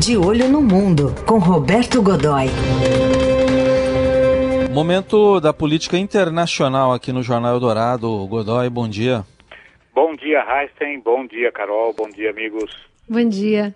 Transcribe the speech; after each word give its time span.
De 0.00 0.14
Olho 0.14 0.46
no 0.48 0.60
Mundo, 0.60 1.14
com 1.26 1.38
Roberto 1.38 2.02
Godoy. 2.02 2.46
Momento 4.70 5.40
da 5.40 5.54
política 5.54 5.96
internacional 5.96 6.92
aqui 6.92 7.12
no 7.12 7.22
Jornal 7.22 7.54
Eldorado. 7.54 8.26
Godoy, 8.26 8.68
bom 8.68 8.86
dia. 8.86 9.24
Bom 9.94 10.14
dia, 10.14 10.44
Heisen. 10.44 11.00
Bom 11.00 11.26
dia, 11.26 11.50
Carol. 11.50 11.94
Bom 11.94 12.10
dia, 12.10 12.30
amigos. 12.30 12.70
Bom 13.08 13.26
dia. 13.26 13.74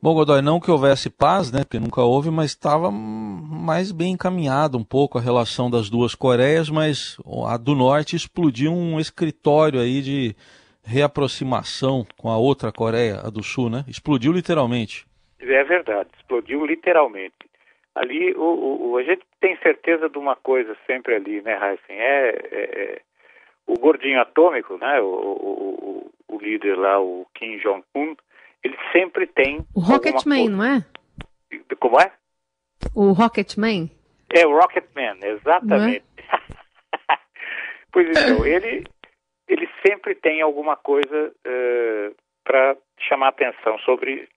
Bom, 0.00 0.12
Godoy, 0.12 0.42
não 0.42 0.60
que 0.60 0.70
houvesse 0.70 1.08
paz, 1.08 1.50
né, 1.50 1.60
porque 1.60 1.80
nunca 1.80 2.02
houve, 2.02 2.30
mas 2.30 2.50
estava 2.50 2.90
mais 2.90 3.90
bem 3.92 4.12
encaminhado 4.12 4.76
um 4.76 4.84
pouco 4.84 5.16
a 5.16 5.22
relação 5.22 5.70
das 5.70 5.88
duas 5.88 6.14
Coreias, 6.14 6.68
mas 6.68 7.16
a 7.46 7.56
do 7.56 7.74
Norte 7.74 8.14
explodiu 8.14 8.72
um 8.72 9.00
escritório 9.00 9.80
aí 9.80 10.02
de 10.02 10.36
reaproximação 10.84 12.04
com 12.18 12.28
a 12.28 12.36
outra 12.36 12.70
Coreia, 12.70 13.20
a 13.24 13.30
do 13.30 13.42
Sul, 13.42 13.70
né? 13.70 13.84
Explodiu 13.88 14.32
literalmente. 14.32 15.06
É 15.42 15.64
verdade, 15.64 16.08
explodiu 16.16 16.64
literalmente. 16.64 17.34
Ali, 17.94 18.32
o, 18.34 18.90
o, 18.90 18.96
a 18.96 19.02
gente 19.02 19.22
tem 19.40 19.56
certeza 19.58 20.08
de 20.08 20.16
uma 20.16 20.36
coisa 20.36 20.76
sempre 20.86 21.14
ali, 21.14 21.42
né, 21.42 21.54
Heisen? 21.54 22.00
É, 22.00 22.28
é, 22.30 22.60
é 22.62 23.02
o 23.66 23.78
gordinho 23.78 24.20
atômico, 24.20 24.76
né, 24.78 25.00
o, 25.00 25.06
o, 25.06 26.10
o 26.28 26.38
líder 26.38 26.76
lá, 26.76 27.00
o 27.00 27.26
Kim 27.34 27.58
Jong-un, 27.58 28.16
ele 28.62 28.76
sempre 28.92 29.26
tem. 29.26 29.64
O 29.74 29.80
Rocketman, 29.80 30.48
não 30.48 30.64
é? 30.64 30.84
Como 31.78 32.00
é? 32.00 32.12
O 32.94 33.12
Rocketman? 33.12 33.90
É, 34.34 34.46
o 34.46 34.56
Rocketman, 34.56 35.18
exatamente. 35.22 36.04
É? 36.16 37.18
pois 37.92 38.08
então, 38.08 38.46
ele, 38.46 38.84
ele 39.48 39.68
sempre 39.86 40.14
tem 40.14 40.40
alguma 40.40 40.76
coisa 40.76 41.28
uh, 41.28 41.32
eh, 41.44 42.12
para 42.44 42.76
chamar 42.98 43.28
atenção 43.28 43.78
sobre, 43.80 44.28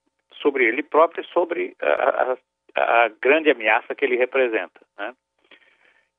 sobre 0.46 0.66
ele 0.66 0.84
próprio 0.84 1.24
e 1.24 1.34
sobre 1.34 1.76
a, 1.82 2.38
a, 2.76 3.06
a 3.06 3.10
grande 3.20 3.50
ameaça 3.50 3.96
que 3.96 4.06
ele 4.06 4.16
representa. 4.16 4.80
Né? 4.96 5.12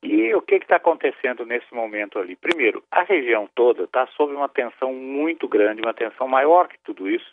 E 0.02 0.34
o 0.34 0.42
que 0.42 0.56
está 0.56 0.76
acontecendo 0.76 1.46
nesse 1.46 1.72
momento 1.72 2.18
ali? 2.18 2.34
Primeiro, 2.34 2.82
a 2.90 3.04
região 3.04 3.48
toda 3.54 3.84
está 3.84 4.04
sob 4.08 4.34
uma 4.34 4.48
tensão 4.48 4.92
muito 4.92 5.46
grande, 5.46 5.80
uma 5.80 5.94
tensão 5.94 6.26
maior 6.26 6.66
que 6.66 6.78
tudo 6.84 7.08
isso, 7.08 7.32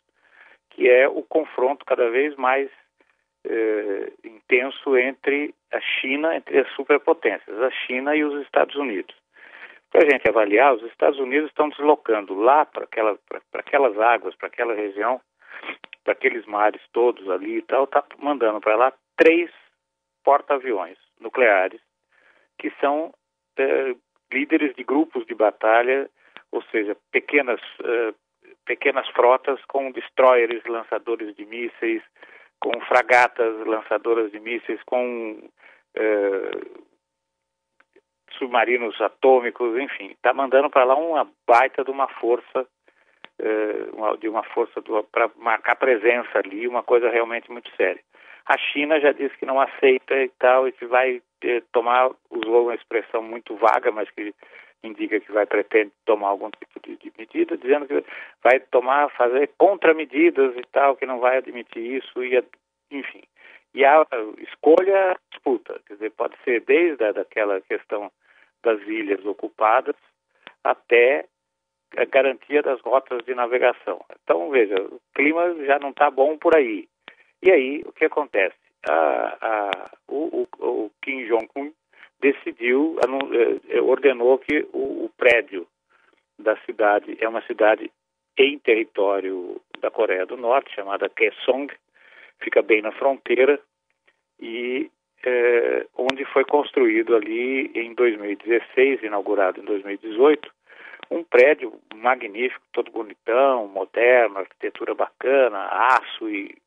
que 0.69 0.87
é 0.87 1.07
o 1.07 1.23
confronto 1.23 1.83
cada 1.83 2.09
vez 2.11 2.35
mais 2.35 2.69
eh, 3.43 4.11
intenso 4.23 4.95
entre 4.95 5.53
a 5.71 5.79
China, 5.81 6.35
entre 6.35 6.59
as 6.59 6.69
superpotências, 6.73 7.59
a 7.59 7.71
China 7.71 8.15
e 8.15 8.23
os 8.23 8.39
Estados 8.43 8.75
Unidos. 8.75 9.15
Para 9.91 10.05
a 10.05 10.09
gente 10.09 10.27
avaliar, 10.27 10.75
os 10.75 10.83
Estados 10.83 11.19
Unidos 11.19 11.49
estão 11.49 11.69
deslocando 11.69 12.35
lá 12.35 12.65
para 12.65 12.83
aquela, 12.83 13.17
aquelas 13.53 13.99
águas, 13.99 14.35
para 14.35 14.47
aquela 14.47 14.73
região, 14.73 15.19
para 16.03 16.13
aqueles 16.13 16.45
mares 16.45 16.81
todos 16.91 17.29
ali 17.29 17.57
e 17.57 17.61
tal, 17.61 17.85
está 17.85 18.03
mandando 18.19 18.59
para 18.59 18.75
lá 18.75 18.93
três 19.17 19.49
porta-aviões 20.23 20.97
nucleares 21.19 21.81
que 22.57 22.71
são 22.79 23.13
eh, 23.57 23.95
líderes 24.31 24.75
de 24.75 24.83
grupos 24.83 25.25
de 25.25 25.35
batalha, 25.35 26.09
ou 26.51 26.61
seja, 26.63 26.95
pequenas 27.11 27.61
eh, 27.83 28.13
pequenas 28.65 29.07
frotas 29.09 29.59
com 29.65 29.91
destroyers 29.91 30.63
lançadores 30.65 31.35
de 31.35 31.45
mísseis, 31.45 32.01
com 32.59 32.79
fragatas 32.81 33.65
lançadoras 33.65 34.31
de 34.31 34.39
mísseis, 34.39 34.81
com 34.83 35.49
eh, 35.95 36.51
submarinos 38.37 38.99
atômicos, 39.01 39.77
enfim, 39.77 40.11
está 40.11 40.33
mandando 40.33 40.69
para 40.69 40.85
lá 40.85 40.95
uma 40.95 41.29
baita 41.47 41.83
de 41.83 41.91
uma 41.91 42.07
força, 42.07 42.65
de 44.19 44.29
uma 44.29 44.43
força 44.43 44.81
para 45.11 45.29
marcar 45.37 45.75
presença 45.75 46.39
ali, 46.39 46.67
uma 46.67 46.83
coisa 46.83 47.09
realmente 47.09 47.51
muito 47.51 47.69
séria. 47.75 48.01
A 48.45 48.57
China 48.57 48.99
já 48.99 49.11
disse 49.11 49.37
que 49.37 49.45
não 49.45 49.59
aceita 49.59 50.15
e 50.15 50.29
tal, 50.39 50.67
e 50.67 50.71
que 50.71 50.85
vai 50.85 51.21
eh, 51.43 51.61
tomar, 51.71 52.11
usou 52.29 52.63
uma 52.63 52.75
expressão 52.75 53.21
muito 53.21 53.55
vaga, 53.55 53.91
mas 53.91 54.09
que 54.11 54.33
indica 54.83 55.19
que 55.19 55.31
vai 55.31 55.45
pretende 55.45 55.91
tomar 56.05 56.27
algum 56.27 56.49
tipo 56.49 56.79
de, 56.85 56.97
de, 56.97 57.13
medida, 57.17 57.57
dizendo 57.57 57.87
que 57.87 58.03
vai 58.43 58.59
tomar, 58.59 59.09
fazer 59.11 59.49
contramedidas 59.57 60.55
e 60.57 60.63
tal, 60.73 60.97
que 60.97 61.05
não 61.05 61.19
vai 61.19 61.37
admitir 61.37 62.03
isso, 62.03 62.23
e 62.23 62.43
enfim. 62.91 63.23
E 63.73 63.83
a 63.85 64.05
escolha 64.39 65.17
disputa, 65.31 65.79
quer 65.87 65.93
dizer, 65.93 66.11
pode 66.11 66.35
ser 66.43 66.61
desde 66.61 67.03
a, 67.03 67.11
daquela 67.11 67.61
questão 67.61 68.11
das 68.61 68.79
ilhas 68.81 69.25
ocupadas 69.25 69.95
até 70.63 71.25
a 71.97 72.05
garantia 72.05 72.61
das 72.61 72.79
rotas 72.81 73.23
de 73.25 73.33
navegação. 73.35 74.03
Então, 74.23 74.49
veja, 74.49 74.75
o 74.75 74.99
clima 75.13 75.55
já 75.65 75.79
não 75.79 75.89
está 75.89 76.09
bom 76.09 76.37
por 76.37 76.55
aí. 76.55 76.87
E 77.41 77.51
aí, 77.51 77.83
o 77.85 77.91
que 77.91 78.05
acontece? 78.05 78.55
A, 78.89 79.37
a, 79.41 79.89
o, 80.07 80.47
o, 80.59 80.65
o 80.85 80.91
Kim 81.01 81.25
Jong-un 81.25 81.71
decidiu, 82.19 82.97
eh, 83.69 83.81
ordenou 83.81 84.37
que 84.37 84.65
o, 84.71 85.05
o 85.05 85.11
prédio 85.17 85.67
da 86.39 86.55
cidade, 86.65 87.17
é 87.19 87.27
uma 87.27 87.41
cidade 87.43 87.91
em 88.37 88.57
território 88.59 89.61
da 89.79 89.91
Coreia 89.91 90.25
do 90.25 90.37
Norte, 90.37 90.73
chamada 90.73 91.09
Kaesong, 91.09 91.71
fica 92.39 92.61
bem 92.61 92.81
na 92.81 92.91
fronteira, 92.91 93.59
e 94.39 94.89
é, 95.25 95.85
onde 95.97 96.25
foi 96.25 96.43
construído 96.45 97.15
ali 97.15 97.71
em 97.75 97.93
2016, 97.93 99.03
inaugurado 99.03 99.59
em 99.59 99.63
2018, 99.63 100.49
um 101.13 101.23
prédio 101.23 101.79
magnífico, 101.95 102.65
todo 102.71 102.91
bonitão, 102.91 103.67
moderno, 103.67 104.39
arquitetura 104.39 104.95
bacana, 104.95 105.67
aço 105.67 106.29
e, 106.29 106.57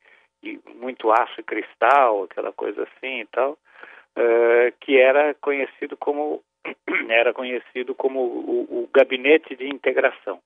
e 0.43 0.61
muito 0.75 1.11
aço 1.11 1.41
e 1.41 1.45
cristal, 1.45 2.25
aquela 2.25 2.53
coisa 2.53 2.85
assim 2.85 3.21
e 3.21 3.27
tal, 3.27 3.53
uh, 3.53 4.73
que 4.81 4.99
era 4.99 5.35
conhecido 5.35 5.97
como 5.97 6.43
era 7.09 7.33
conhecido 7.33 7.95
como 7.95 8.21
o, 8.21 8.83
o, 8.83 8.91
gabinete 8.95 9.57
de 9.57 9.67
integração. 9.67 10.37
O 10.37 10.41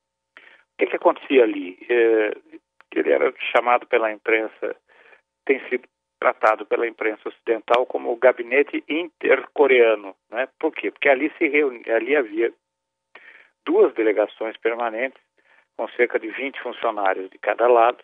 que, 0.78 0.86
que 0.86 0.96
acontecia 0.96 1.42
ali? 1.42 1.78
Uh, 1.82 2.60
ele 2.92 3.12
era 3.12 3.32
chamado 3.52 3.86
pela 3.86 4.10
imprensa, 4.10 4.76
tem 5.44 5.60
sido 5.68 5.86
tratado 6.18 6.66
pela 6.66 6.86
imprensa 6.86 7.28
ocidental 7.28 7.86
como 7.86 8.12
o 8.12 8.16
gabinete 8.16 8.82
intercoreano, 8.88 10.14
né? 10.30 10.48
Por 10.58 10.72
quê? 10.72 10.90
Porque 10.90 11.08
ali 11.08 11.32
se 11.38 11.48
reunia, 11.48 11.96
ali 11.96 12.14
havia 12.14 12.52
duas 13.64 13.92
delegações 13.94 14.56
permanentes 14.56 15.20
com 15.76 15.88
cerca 15.90 16.18
de 16.18 16.28
20 16.28 16.60
funcionários 16.60 17.30
de 17.30 17.38
cada 17.38 17.66
lado, 17.66 17.98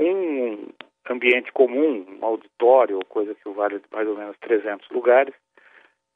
um 0.00 0.68
ambiente 1.08 1.52
comum, 1.52 2.04
um 2.08 2.24
auditório, 2.24 2.98
coisa 3.08 3.34
que 3.34 3.48
vale 3.50 3.80
mais 3.92 4.08
ou 4.08 4.16
menos 4.16 4.36
300 4.38 4.88
lugares, 4.90 5.34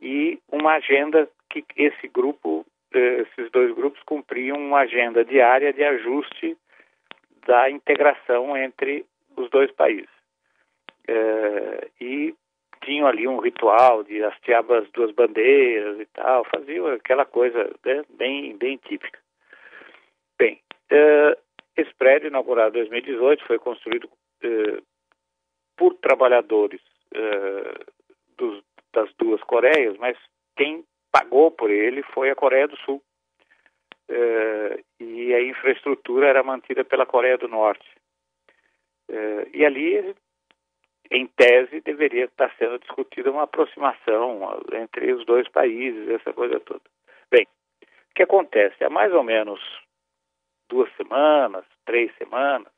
e 0.00 0.40
uma 0.50 0.72
agenda 0.74 1.28
que 1.48 1.64
esse 1.76 2.08
grupo, 2.08 2.66
eh, 2.92 3.22
esses 3.22 3.50
dois 3.52 3.72
grupos 3.74 4.02
cumpriam 4.02 4.56
uma 4.56 4.80
agenda 4.80 5.24
diária 5.24 5.72
de 5.72 5.84
ajuste 5.84 6.56
da 7.46 7.70
integração 7.70 8.56
entre 8.56 9.06
os 9.36 9.48
dois 9.50 9.70
países. 9.70 10.10
É, 11.08 11.88
e 12.00 12.34
tinham 12.86 13.06
ali 13.06 13.26
um 13.26 13.40
ritual 13.40 14.04
de 14.04 14.22
hastear 14.22 14.64
as 14.72 14.88
duas 14.92 15.10
bandeiras 15.10 15.98
e 16.00 16.06
tal, 16.06 16.44
faziam 16.44 16.86
aquela 16.86 17.26
coisa 17.26 17.74
né, 17.84 18.04
bem, 18.10 18.56
bem 18.56 18.76
típica. 18.78 19.18
Bem, 20.38 20.60
é, 20.90 21.36
esse 21.76 21.92
prédio, 21.94 22.28
inaugurado 22.28 22.78
em 22.78 22.80
2018, 22.82 23.44
foi 23.44 23.58
construído 23.58 24.08
eh, 24.42 24.80
por 25.76 25.94
trabalhadores 25.94 26.80
eh, 27.12 27.84
dos, 28.38 28.62
das 28.94 29.12
duas 29.18 29.42
Coreias, 29.42 29.96
mas 29.98 30.16
quem 30.56 30.84
pagou 31.12 31.50
por 31.50 31.70
ele 31.70 32.02
foi 32.14 32.30
a 32.30 32.36
Coreia 32.36 32.68
do 32.68 32.76
Sul. 32.78 33.02
E 35.00 35.34
a 35.34 35.42
infraestrutura 35.42 36.28
era 36.28 36.42
mantida 36.42 36.84
pela 36.84 37.04
Coreia 37.04 37.36
do 37.36 37.48
Norte. 37.48 37.84
e 39.52 39.64
ali, 39.64 40.14
em 41.10 41.26
tese, 41.26 41.80
deveria 41.80 42.24
estar 42.24 42.52
sendo 42.58 42.78
discutida 42.78 43.30
uma 43.30 43.44
aproximação 43.44 44.40
entre 44.72 45.12
os 45.12 45.24
dois 45.24 45.48
países, 45.48 46.08
essa 46.08 46.32
coisa 46.32 46.58
toda. 46.60 46.82
Bem, 47.30 47.46
o 47.82 48.14
que 48.14 48.22
acontece? 48.22 48.82
Há 48.84 48.90
mais 48.90 49.12
ou 49.12 49.22
menos 49.22 49.60
duas 50.68 50.90
semanas, 50.96 51.64
três 51.84 52.14
semanas, 52.16 52.72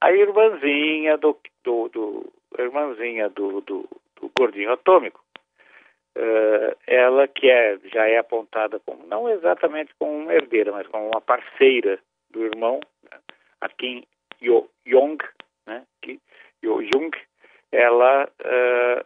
a 0.00 0.12
irmãzinha 0.12 1.16
do, 1.18 1.38
do, 1.64 1.88
do 1.88 2.32
irmãzinha 2.58 3.28
do, 3.28 3.60
do, 3.62 3.88
do 4.16 4.30
gordinho 4.38 4.72
atômico, 4.72 5.22
uh, 6.16 6.76
ela 6.86 7.26
que 7.28 7.50
é, 7.50 7.78
já 7.92 8.08
é 8.08 8.18
apontada 8.18 8.80
como, 8.80 9.06
não 9.06 9.28
exatamente 9.28 9.92
como 9.98 10.12
uma 10.12 10.32
herdeira, 10.32 10.72
mas 10.72 10.86
como 10.86 11.06
uma 11.06 11.20
parceira 11.20 11.98
do 12.30 12.44
irmão, 12.44 12.80
né, 13.10 13.18
a 13.60 13.68
Kim 13.68 14.04
Yo 14.40 14.68
Yong, 14.86 15.18
né, 15.66 15.84
que, 16.00 16.20
Yo 16.62 16.82
Jung, 16.82 17.10
ela 17.88 18.24
uh, 18.24 19.04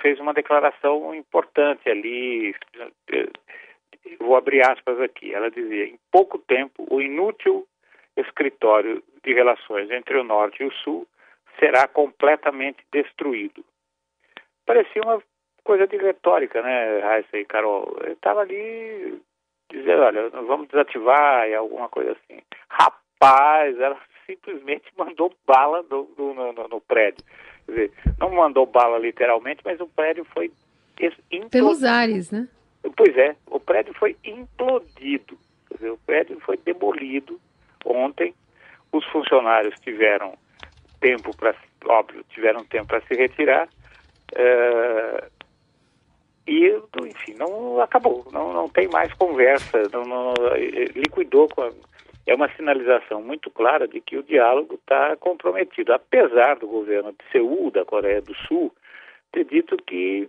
fez 0.00 0.18
uma 0.20 0.34
declaração 0.34 1.14
importante 1.14 1.88
ali, 1.88 2.50
uh, 2.50 4.18
vou 4.20 4.36
abrir 4.36 4.62
aspas 4.62 5.00
aqui, 5.00 5.34
ela 5.34 5.50
dizia, 5.50 5.84
em 5.84 5.98
pouco 6.10 6.38
tempo, 6.38 6.86
o 6.90 7.00
inútil 7.00 7.66
escritório 8.16 9.02
de 9.24 9.32
relações 9.32 9.90
entre 9.90 10.18
o 10.18 10.24
Norte 10.24 10.62
e 10.62 10.66
o 10.66 10.72
Sul 10.72 11.06
será 11.58 11.86
completamente 11.88 12.84
destruído. 12.92 13.64
Parecia 14.66 15.02
uma 15.02 15.22
coisa 15.64 15.86
de 15.86 15.96
retórica, 15.96 16.62
né, 16.62 17.00
Raíssa 17.00 17.38
e 17.38 17.44
Carol? 17.44 17.96
Estava 18.06 18.40
ali 18.40 19.20
dizendo, 19.70 20.02
olha, 20.02 20.28
vamos 20.30 20.68
desativar 20.68 21.48
e 21.48 21.54
alguma 21.54 21.88
coisa 21.88 22.12
assim. 22.12 22.40
Rapaz, 22.68 23.78
ela 23.78 23.98
simplesmente 24.26 24.90
mandou 24.96 25.34
bala 25.46 25.84
no, 25.90 26.08
no, 26.16 26.52
no, 26.52 26.68
no 26.68 26.80
prédio. 26.80 27.24
Quer 27.68 27.72
dizer, 27.72 27.92
não 28.18 28.34
mandou 28.34 28.64
bala 28.64 28.98
literalmente, 28.98 29.60
mas 29.62 29.78
o 29.78 29.86
prédio 29.86 30.24
foi 30.32 30.50
implodido. 31.30 31.50
Pelos 31.50 31.84
ares, 31.84 32.30
né? 32.30 32.48
Pois 32.96 33.14
é, 33.16 33.36
o 33.46 33.60
prédio 33.60 33.92
foi 33.94 34.16
implodido. 34.24 35.38
Quer 35.68 35.74
dizer, 35.74 35.90
o 35.90 35.98
prédio 35.98 36.40
foi 36.40 36.56
demolido 36.56 37.38
ontem. 37.84 38.34
Os 38.90 39.04
funcionários 39.06 39.78
tiveram 39.80 40.32
tempo 40.98 41.36
para, 41.36 41.54
óbvio, 41.84 42.24
tiveram 42.30 42.64
tempo 42.64 42.86
para 42.86 43.02
se 43.02 43.14
retirar. 43.14 43.68
Uh, 44.32 45.30
e, 46.46 46.74
enfim, 47.04 47.34
não 47.34 47.78
acabou, 47.82 48.26
não, 48.32 48.54
não 48.54 48.68
tem 48.70 48.88
mais 48.88 49.12
conversa, 49.12 49.82
não, 49.92 50.02
não 50.04 50.34
liquidou 50.94 51.46
com 51.48 51.60
a, 51.60 51.70
é 52.28 52.34
uma 52.34 52.54
sinalização 52.54 53.22
muito 53.22 53.50
clara 53.50 53.88
de 53.88 54.02
que 54.02 54.18
o 54.18 54.22
diálogo 54.22 54.74
está 54.74 55.16
comprometido, 55.16 55.94
apesar 55.94 56.58
do 56.58 56.68
governo 56.68 57.12
de 57.12 57.32
Seul, 57.32 57.70
da 57.70 57.86
Coreia 57.86 58.20
do 58.20 58.34
Sul, 58.46 58.70
ter 59.32 59.44
dito 59.44 59.76
que 59.78 60.28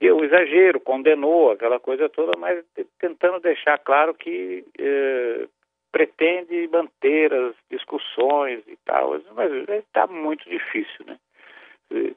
deu 0.00 0.24
exagero, 0.24 0.80
condenou 0.80 1.52
aquela 1.52 1.78
coisa 1.78 2.08
toda, 2.08 2.32
mas 2.38 2.64
tentando 2.98 3.40
deixar 3.40 3.78
claro 3.78 4.14
que 4.14 4.64
eh, 4.78 5.46
pretende 5.92 6.66
manter 6.68 7.32
as 7.32 7.54
discussões 7.70 8.66
e 8.66 8.76
tal, 8.84 9.20
mas 9.34 9.52
está 9.68 10.06
muito 10.06 10.48
difícil, 10.48 11.04
né? 11.06 11.18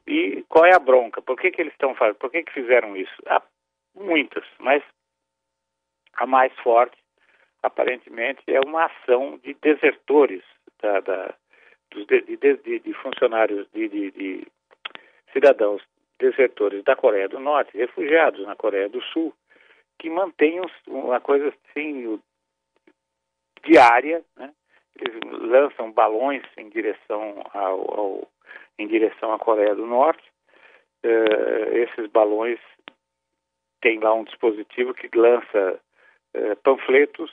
E 0.08 0.44
qual 0.48 0.66
é 0.66 0.74
a 0.74 0.80
bronca? 0.80 1.22
Por 1.22 1.38
que, 1.38 1.52
que 1.52 1.62
eles 1.62 1.74
estão 1.74 1.94
fazendo? 1.94 2.16
Por 2.16 2.32
que, 2.32 2.44
que 2.44 2.54
fizeram 2.54 2.96
isso? 2.96 3.14
Há 3.28 3.42
muitas, 3.94 4.46
mas 4.58 4.82
a 6.14 6.26
mais 6.26 6.52
forte, 6.64 6.98
aparentemente, 7.64 8.42
é 8.48 8.60
uma 8.60 8.86
ação 8.86 9.38
de 9.44 9.54
desertores, 9.56 10.44
da, 10.82 11.00
da 11.02 11.34
dos 11.92 12.06
de, 12.06 12.22
de, 12.22 12.80
de, 12.80 12.94
funcionários, 12.96 13.68
de, 13.72 13.88
de 13.88 14.48
cidadãos 15.32 15.82
desertores 16.20 16.84
da 16.84 16.96
Coreia 16.96 17.30
do 17.30 17.40
Norte, 17.40 17.78
refugiados 17.78 18.46
na 18.46 18.56
Coreia 18.56 18.90
do 18.90 19.02
Sul, 19.02 19.34
que 20.00 20.10
mantêm 20.10 20.62
uma 20.88 21.20
coisa 21.20 21.48
assim 21.50 22.20
diária, 23.64 24.24
né? 24.36 24.54
eles 25.00 25.20
lançam 25.42 25.92
balões 25.92 26.44
em 26.58 26.70
direção 26.70 27.42
ao, 27.54 28.00
ao 28.00 28.28
em 28.80 28.88
direção 28.88 29.34
à 29.34 29.40
Coreia 29.40 29.76
do 29.76 29.86
Norte. 29.86 30.24
Uh, 31.04 31.78
esses 31.78 32.08
balões 32.12 32.60
têm 33.82 34.00
lá 34.00 34.14
um 34.14 34.24
dispositivo 34.24 34.94
que 34.94 35.10
lança 35.16 35.80
uh, 36.36 36.56
panfletos. 36.64 37.32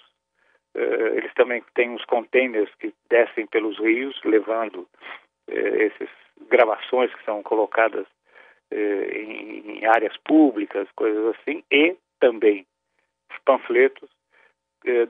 Uh, 0.74 1.16
eles 1.16 1.32
também 1.34 1.62
têm 1.74 1.90
uns 1.90 2.04
containers 2.04 2.72
que 2.76 2.92
descem 3.08 3.46
pelos 3.46 3.78
rios, 3.78 4.20
levando 4.24 4.88
essas 5.46 6.08
gravações 6.48 7.14
que 7.14 7.24
são 7.24 7.42
colocadas 7.42 8.06
em, 8.72 9.78
em 9.78 9.84
áreas 9.84 10.16
públicas, 10.24 10.88
coisas 10.96 11.36
assim, 11.36 11.62
e 11.70 11.96
também 12.18 12.66
panfletos 13.44 14.08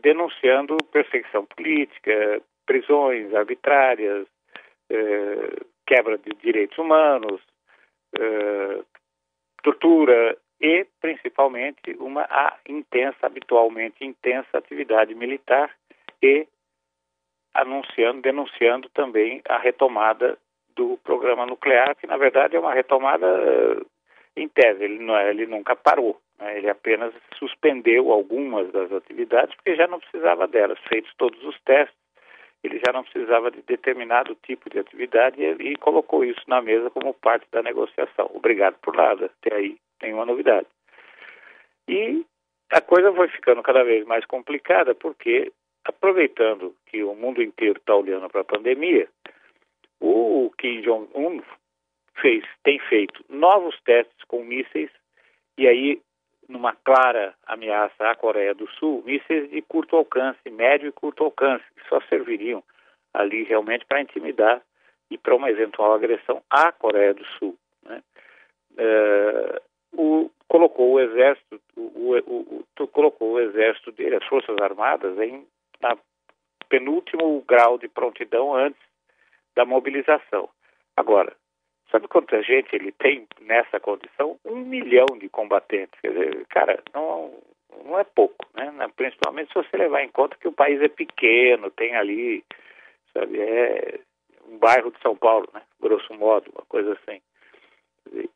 denunciando 0.02 0.76
perseguição 0.92 1.46
política, 1.46 2.42
prisões 2.66 3.32
arbitrárias, 3.34 4.26
quebra 5.86 6.18
de 6.18 6.30
direitos 6.42 6.78
humanos, 6.78 7.40
tortura 9.62 10.36
e, 10.60 10.86
principalmente, 11.00 11.96
uma 11.98 12.26
intensa, 12.68 13.26
habitualmente 13.26 14.04
intensa 14.04 14.58
atividade 14.58 15.14
militar 15.14 15.70
e 16.22 16.46
anunciando, 17.52 18.22
denunciando 18.22 18.88
também 18.90 19.40
a 19.48 19.58
retomada 19.58 20.38
do 20.74 20.98
programa 21.04 21.46
nuclear, 21.46 21.94
que 21.96 22.06
na 22.06 22.16
verdade 22.16 22.56
é 22.56 22.58
uma 22.58 22.74
retomada 22.74 23.26
uh, 23.26 23.86
em 24.36 24.48
tese, 24.48 24.82
ele, 24.82 24.98
não, 24.98 25.16
é, 25.16 25.30
ele 25.30 25.46
nunca 25.46 25.76
parou, 25.76 26.20
né? 26.38 26.58
ele 26.58 26.68
apenas 26.68 27.14
suspendeu 27.38 28.10
algumas 28.10 28.70
das 28.72 28.90
atividades 28.90 29.54
porque 29.54 29.76
já 29.76 29.86
não 29.86 30.00
precisava 30.00 30.48
delas, 30.48 30.78
feitos 30.88 31.14
todos 31.16 31.42
os 31.44 31.60
testes, 31.60 31.96
ele 32.64 32.80
já 32.84 32.92
não 32.92 33.04
precisava 33.04 33.50
de 33.50 33.62
determinado 33.62 34.34
tipo 34.42 34.68
de 34.68 34.80
atividade 34.80 35.40
e, 35.40 35.72
e 35.72 35.76
colocou 35.76 36.24
isso 36.24 36.42
na 36.48 36.60
mesa 36.60 36.90
como 36.90 37.14
parte 37.14 37.46
da 37.52 37.62
negociação. 37.62 38.30
Obrigado 38.34 38.76
por 38.80 38.96
nada, 38.96 39.26
até 39.26 39.54
aí 39.54 39.76
nenhuma 40.02 40.26
novidade. 40.26 40.66
E 41.88 42.24
a 42.70 42.80
coisa 42.80 43.12
foi 43.12 43.28
ficando 43.28 43.62
cada 43.62 43.84
vez 43.84 44.04
mais 44.06 44.24
complicada 44.24 44.94
porque, 44.94 45.52
aproveitando 45.84 46.74
que 46.86 47.02
o 47.02 47.14
mundo 47.14 47.42
inteiro 47.42 47.78
está 47.78 47.94
olhando 47.94 48.28
para 48.28 48.40
a 48.40 48.44
pandemia, 48.44 49.08
o 50.00 50.50
Kim 50.58 50.80
Jong-un 50.82 51.42
fez, 52.20 52.44
tem 52.62 52.78
feito 52.78 53.24
novos 53.28 53.78
testes 53.82 54.24
com 54.26 54.44
mísseis 54.44 54.90
e 55.56 55.68
aí 55.68 56.00
numa 56.48 56.74
clara 56.74 57.34
ameaça 57.46 58.10
à 58.10 58.14
Coreia 58.14 58.54
do 58.54 58.68
Sul, 58.72 59.02
mísseis 59.04 59.50
de 59.50 59.62
curto 59.62 59.96
alcance, 59.96 60.38
médio 60.50 60.88
e 60.88 60.92
curto 60.92 61.24
alcance, 61.24 61.64
que 61.76 61.88
só 61.88 62.00
serviriam 62.02 62.62
ali 63.12 63.44
realmente 63.44 63.86
para 63.86 64.00
intimidar 64.00 64.60
e 65.10 65.16
para 65.16 65.34
uma 65.34 65.50
eventual 65.50 65.94
agressão 65.94 66.42
à 66.50 66.72
Coreia 66.72 67.14
do 67.14 67.24
Sul. 67.38 67.56
Né? 67.84 68.02
Uh, 68.72 69.60
o, 69.96 70.30
colocou 70.48 70.92
o 70.92 71.00
exército, 71.00 71.60
o, 71.76 72.16
o, 72.16 72.86
colocou 72.88 73.32
o 73.32 73.40
exército 73.40 73.92
dele, 73.92 74.16
as 74.16 74.24
forças 74.24 74.56
armadas, 74.60 75.18
em 75.18 75.46
na 75.80 75.96
penúltimo 76.68 77.44
grau 77.46 77.78
de 77.78 77.88
prontidão 77.88 78.54
antes 78.54 78.80
da 79.54 79.64
mobilização. 79.64 80.48
Agora, 80.96 81.34
Sabe 81.94 82.08
quanta 82.08 82.42
gente 82.42 82.74
ele 82.74 82.90
tem 82.90 83.24
nessa 83.40 83.78
condição? 83.78 84.36
Um 84.44 84.56
milhão 84.56 85.06
de 85.16 85.28
combatentes. 85.28 85.96
Quer 86.00 86.08
dizer, 86.10 86.46
cara, 86.46 86.82
não, 86.92 87.40
não 87.84 87.96
é 87.96 88.02
pouco, 88.02 88.44
né? 88.52 88.72
Principalmente 88.96 89.52
se 89.52 89.54
você 89.54 89.76
levar 89.76 90.02
em 90.02 90.08
conta 90.08 90.36
que 90.36 90.48
o 90.48 90.52
país 90.52 90.82
é 90.82 90.88
pequeno, 90.88 91.70
tem 91.70 91.94
ali, 91.94 92.44
sabe, 93.12 93.38
é 93.38 94.00
um 94.48 94.58
bairro 94.58 94.90
de 94.90 95.00
São 95.02 95.14
Paulo, 95.14 95.48
né? 95.54 95.62
Grosso 95.80 96.12
modo, 96.14 96.50
uma 96.52 96.64
coisa 96.66 96.94
assim. 96.94 97.20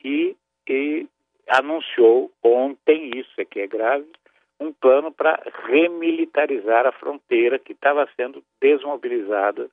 E, 0.04 0.36
e 0.68 1.08
anunciou 1.48 2.30
ontem, 2.42 3.10
isso 3.14 3.40
aqui 3.40 3.60
é 3.60 3.66
grave, 3.66 4.06
um 4.60 4.72
plano 4.72 5.12
para 5.12 5.40
remilitarizar 5.66 6.86
a 6.86 6.92
fronteira 6.92 7.58
que 7.58 7.72
estava 7.72 8.08
sendo 8.16 8.42
desmobilizada 8.60 9.68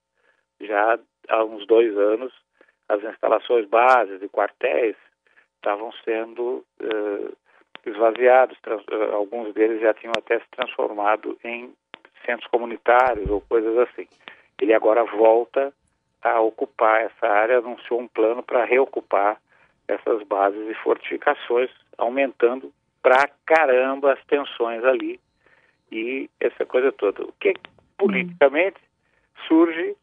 já 0.61 0.99
há 1.27 1.43
uns 1.43 1.65
dois 1.65 1.97
anos 1.97 2.31
as 2.87 3.03
instalações 3.03 3.67
bases 3.67 4.21
e 4.21 4.29
quartéis 4.29 4.95
estavam 5.55 5.91
sendo 6.03 6.63
uh, 6.81 7.37
esvaziados, 7.85 8.57
uh, 8.67 9.15
alguns 9.15 9.53
deles 9.53 9.81
já 9.81 9.93
tinham 9.93 10.13
até 10.15 10.39
se 10.39 10.45
transformado 10.51 11.37
em 11.43 11.73
centros 12.25 12.47
comunitários 12.49 13.29
ou 13.29 13.41
coisas 13.41 13.75
assim. 13.79 14.07
Ele 14.61 14.73
agora 14.73 15.03
volta 15.03 15.73
a 16.21 16.39
ocupar 16.41 17.01
essa 17.01 17.27
área, 17.27 17.57
anunciou 17.57 17.99
um 17.99 18.07
plano 18.07 18.43
para 18.43 18.65
reocupar 18.65 19.39
essas 19.87 20.23
bases 20.23 20.69
e 20.69 20.73
fortificações, 20.75 21.69
aumentando 21.97 22.71
pra 23.01 23.29
caramba 23.45 24.13
as 24.13 24.23
tensões 24.25 24.83
ali 24.83 25.19
e 25.91 26.29
essa 26.39 26.65
coisa 26.65 26.91
toda. 26.91 27.23
O 27.23 27.33
que 27.39 27.53
politicamente 27.97 28.79
surge 29.47 29.95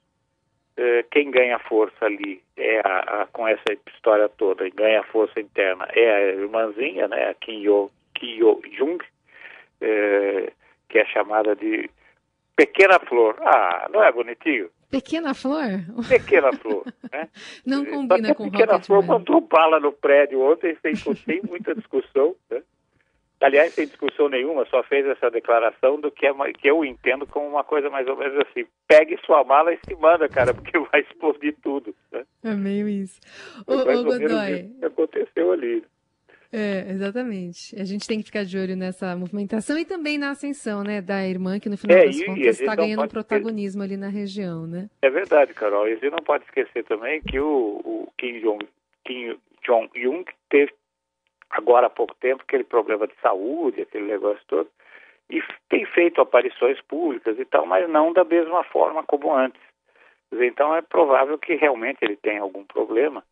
eh, 0.77 1.05
quem 1.11 1.31
ganha 1.31 1.59
força 1.59 2.05
ali 2.05 2.43
é 2.57 2.81
a, 2.81 3.23
a, 3.23 3.27
com 3.27 3.47
essa 3.47 3.73
história 3.89 4.29
toda, 4.29 4.69
ganha 4.71 5.03
força 5.05 5.41
interna, 5.41 5.87
é 5.93 6.15
a 6.15 6.21
irmãzinha, 6.35 7.09
né, 7.09 7.29
a 7.29 7.35
Kim 7.35 7.63
Yo, 7.63 7.91
Kim 8.15 8.39
Yo 8.39 8.61
Jung, 8.73 9.05
é, 9.81 10.53
que 10.89 10.99
é 10.99 11.05
chamada 11.07 11.55
de 11.57 11.91
Pequena 12.57 12.99
Flor. 13.01 13.37
Ah, 13.41 13.89
não 13.93 14.03
é 14.03 14.13
bonitinho? 14.13 14.71
Pequena 14.93 15.33
Flor? 15.33 15.71
Pequena 16.09 16.53
Flor, 16.53 16.85
né? 17.11 17.29
Não 17.67 17.85
combina 17.85 18.35
com 18.35 18.51
Pequena 18.51 18.79
Flor 18.79 19.03
mandou 19.03 19.41
bala 19.41 19.81
no 19.81 19.91
prédio 19.91 20.41
ontem, 20.41 20.77
sem, 20.83 20.95
sem 20.95 21.41
muita 21.43 21.75
discussão, 21.75 22.37
né? 22.51 22.63
aliás, 23.43 23.73
sem 23.73 23.87
discussão 23.87 24.29
nenhuma, 24.29 24.65
só 24.67 24.83
fez 24.85 25.07
essa 25.07 25.31
declaração 25.31 26.01
do 26.01 26.11
que, 26.11 26.27
é, 26.27 26.33
que 26.53 26.69
eu 26.69 26.85
entendo 26.85 27.27
como 27.27 27.47
uma 27.47 27.65
coisa 27.65 27.91
mais 27.91 28.07
ou 28.07 28.17
menos 28.17 28.39
assim: 28.47 28.67
pegue 28.87 29.19
sua 29.27 29.45
mala 29.45 29.73
e 29.73 29.79
se 29.87 29.95
manda, 29.97 30.29
cara, 30.29 30.55
porque 30.55 30.79
vai 30.79 31.01
explodir 31.01 31.57
tudo. 31.63 31.95
Né? 32.11 32.25
É 32.45 32.55
meio 32.55 32.89
isso. 32.89 33.21
Ô, 33.67 33.75
ô 33.75 34.05
Godoy. 34.05 34.71
Que 34.79 34.85
aconteceu 34.85 35.53
ali. 35.53 35.85
É, 36.53 36.91
exatamente. 36.91 37.75
A 37.81 37.85
gente 37.85 38.07
tem 38.07 38.19
que 38.19 38.27
ficar 38.27 38.45
de 38.45 38.59
olho 38.59 38.77
nessa 38.77 39.17
movimentação 39.17 39.79
e 39.79 39.87
também 39.87 40.19
na 40.19 40.31
ascenção, 40.31 40.85
né, 40.85 41.01
da 41.01 41.27
irmã, 41.27 41.59
que 41.59 41.71
no 41.71 41.79
final 41.79 41.97
é, 41.97 42.05
das 42.05 42.17
e, 42.17 42.27
contas 42.27 42.61
está 42.61 42.77
ganhando 42.77 43.09
protagonismo 43.09 43.83
ali 43.83 43.97
na 43.97 44.09
região, 44.09 44.67
né? 44.67 44.91
É 45.01 45.09
verdade, 45.09 45.55
Carol. 45.55 45.89
E 45.89 45.97
você 45.97 46.11
não 46.11 46.19
pode 46.19 46.45
esquecer 46.45 46.85
também 46.85 47.23
que 47.23 47.41
o, 47.41 47.81
o 47.83 48.09
Kim 48.19 48.41
Jong 48.41 48.69
Kim 49.05 49.39
Jong-un 49.65 50.25
teve 50.51 50.73
agora 51.51 51.87
há 51.87 51.91
pouco 51.91 52.15
tempo 52.17 52.43
aquele 52.43 52.65
problema 52.65 53.07
de 53.07 53.15
saúde, 53.23 53.83
aquele 53.83 54.07
negócio 54.07 54.43
todo, 54.47 54.69
e 55.31 55.43
tem 55.69 55.87
feito 55.87 56.21
aparições 56.21 56.81
públicas 56.83 57.39
e 57.39 57.45
tal, 57.45 57.65
mas 57.67 57.89
não 57.89 58.13
da 58.13 58.25
mesma 58.25 58.63
forma 58.65 59.03
como 59.03 59.35
antes. 59.35 59.61
Então 60.33 60.75
é 60.75 60.83
provável 60.83 61.39
que 61.39 61.55
realmente 61.55 61.99
ele 62.03 62.17
tenha 62.17 62.41
algum 62.43 62.65
problema. 62.65 63.23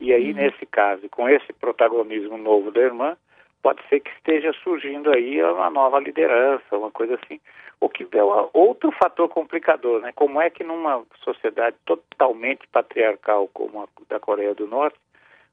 E 0.00 0.12
aí, 0.12 0.30
uhum. 0.30 0.36
nesse 0.36 0.66
caso, 0.66 1.08
com 1.08 1.28
esse 1.28 1.52
protagonismo 1.52 2.36
novo 2.36 2.70
da 2.70 2.80
irmã, 2.80 3.16
pode 3.62 3.80
ser 3.88 4.00
que 4.00 4.10
esteja 4.10 4.52
surgindo 4.62 5.10
aí 5.10 5.42
uma 5.42 5.70
nova 5.70 5.98
liderança, 5.98 6.76
uma 6.76 6.90
coisa 6.90 7.18
assim. 7.22 7.40
O 7.80 7.88
que 7.88 8.06
é 8.16 8.22
outro 8.52 8.92
fator 8.92 9.28
complicador, 9.28 10.00
né? 10.00 10.12
Como 10.14 10.40
é 10.40 10.50
que 10.50 10.62
numa 10.62 11.02
sociedade 11.22 11.76
totalmente 11.84 12.66
patriarcal 12.68 13.48
como 13.48 13.82
a 13.82 13.88
da 14.08 14.20
Coreia 14.20 14.54
do 14.54 14.66
Norte, 14.66 14.98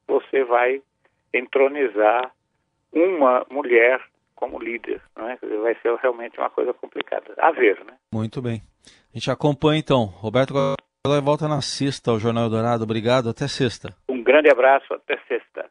você 0.07 0.43
vai 0.43 0.81
entronizar 1.33 2.31
uma 2.91 3.45
mulher 3.50 4.01
como 4.36 4.60
líder, 4.60 5.01
né? 5.15 5.38
Vai 5.62 5.75
ser 5.81 5.95
realmente 5.95 6.38
uma 6.38 6.50
coisa 6.50 6.74
complicada. 6.74 7.33
A 7.38 7.51
ver, 7.51 7.83
né? 7.86 7.93
Muito 8.13 8.41
bem. 8.41 8.62
A 9.13 9.17
gente 9.17 9.29
acompanha 9.29 9.79
então. 9.79 10.05
Roberto 10.05 10.53
Godoy 11.03 11.20
volta 11.20 11.48
na 11.48 11.62
sexta 11.62 12.12
ao 12.12 12.20
Jornal 12.20 12.48
Dourado. 12.48 12.84
Obrigado, 12.84 13.27
até 13.27 13.48
sexta. 13.48 13.89
Um 14.08 14.22
grande 14.22 14.51
abraço, 14.51 14.93
até 14.93 15.17
sexta. 15.27 15.67